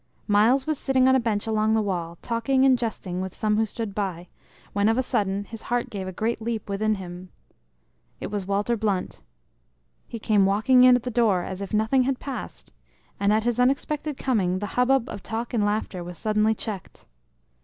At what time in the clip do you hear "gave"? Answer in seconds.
5.91-6.07